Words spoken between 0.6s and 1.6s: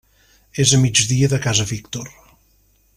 És a migdia de